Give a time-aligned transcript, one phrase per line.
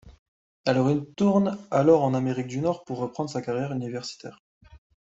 [0.65, 4.41] Elle retourne alors en Amérique du Nord pour reprendre sa carrière universitaire.